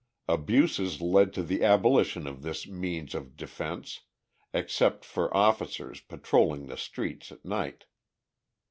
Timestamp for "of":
2.25-2.41, 3.13-3.37